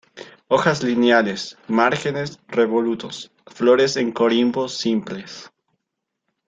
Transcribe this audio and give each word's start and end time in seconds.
Hojas 0.47 0.81
lineales; 0.81 1.59
márgenes 1.67 2.39
revolutos; 2.47 3.31
flores 3.45 3.97
en 3.97 4.11
corimbos 4.11 4.75
simples. 4.75 5.51